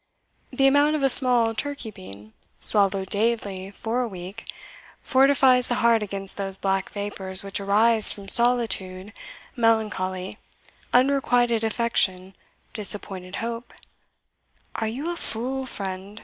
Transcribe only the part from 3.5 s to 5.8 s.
for a week, fortifies the